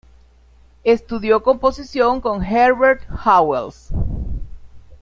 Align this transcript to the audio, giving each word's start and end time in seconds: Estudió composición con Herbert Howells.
Estudió 0.83 1.43
composición 1.43 2.21
con 2.21 2.43
Herbert 2.43 3.03
Howells. 3.23 3.91